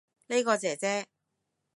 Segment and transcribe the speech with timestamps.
[0.29, 1.05] 呢個姐姐